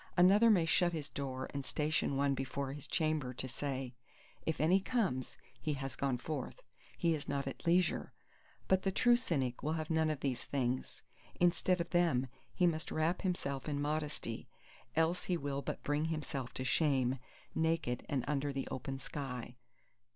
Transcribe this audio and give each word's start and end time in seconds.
Another 0.17 0.49
may 0.49 0.65
shut 0.65 0.93
his 0.93 1.09
door 1.09 1.47
and 1.53 1.63
station 1.63 2.17
one 2.17 2.33
before 2.33 2.73
his 2.73 2.87
chamber 2.87 3.35
to 3.35 3.47
say, 3.47 3.93
if 4.47 4.59
any 4.59 4.79
comes, 4.79 5.37
He 5.61 5.73
has 5.73 5.95
gone 5.95 6.17
forth! 6.17 6.63
he 6.97 7.13
is 7.13 7.29
not 7.29 7.45
at 7.45 7.67
leisure! 7.67 8.11
But 8.67 8.81
the 8.81 8.91
true 8.91 9.15
Cynic 9.15 9.61
will 9.61 9.73
have 9.73 9.91
none 9.91 10.09
of 10.09 10.21
these 10.21 10.43
things; 10.43 11.03
instead 11.39 11.79
of 11.79 11.91
them, 11.91 12.25
he 12.51 12.65
must 12.65 12.89
wrap 12.89 13.21
himself 13.21 13.69
in 13.69 13.79
Modesty: 13.79 14.47
else 14.95 15.25
he 15.25 15.37
will 15.37 15.61
but 15.61 15.83
bring 15.83 16.05
himself 16.05 16.51
to 16.55 16.63
shame, 16.63 17.19
naked 17.53 18.03
and 18.09 18.25
under 18.27 18.51
the 18.51 18.67
open 18.71 18.97
sky. 18.97 19.53